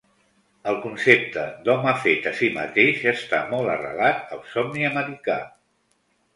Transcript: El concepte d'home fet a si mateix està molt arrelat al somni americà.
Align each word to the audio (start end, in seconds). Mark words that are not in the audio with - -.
El 0.69 0.77
concepte 0.85 1.43
d'home 1.67 1.93
fet 2.07 2.25
a 2.33 2.33
si 2.41 2.49
mateix 2.57 3.05
està 3.13 3.43
molt 3.53 3.75
arrelat 3.77 4.35
al 4.39 4.43
somni 4.57 4.91
americà. 4.93 5.41